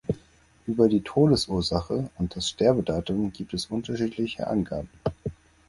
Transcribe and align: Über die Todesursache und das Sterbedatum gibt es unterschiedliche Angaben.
Über 0.65 0.89
die 0.89 1.03
Todesursache 1.03 2.09
und 2.17 2.35
das 2.35 2.49
Sterbedatum 2.49 3.31
gibt 3.31 3.53
es 3.53 3.67
unterschiedliche 3.67 4.47
Angaben. 4.47 4.89